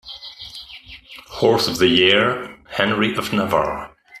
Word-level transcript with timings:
Horse 1.27 1.67
of 1.67 1.77
the 1.77 1.85
Year, 1.85 2.57
Henry 2.69 3.15
of 3.15 3.31
Navarre. 3.33 3.95